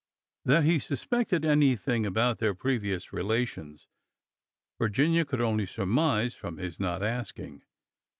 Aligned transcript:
That 0.45 0.63
he 0.63 0.79
suspected 0.79 1.45
any 1.45 1.75
thing 1.75 2.07
about 2.07 2.39
their 2.39 2.55
previous 2.55 3.13
relations 3.13 3.87
Virginia 4.79 5.25
could 5.25 5.41
only 5.41 5.67
surmise 5.67 6.33
from 6.33 6.57
his 6.57 6.79
not 6.79 7.03
asking. 7.03 7.61